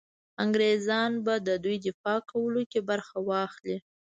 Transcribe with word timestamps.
انګرېزان 0.43 1.11
به 1.25 1.33
د 1.47 1.49
دوی 1.63 1.77
دفاع 1.87 2.19
کولو 2.31 2.61
کې 2.71 2.79
برخه 2.89 3.17
واخلي. 3.29 3.77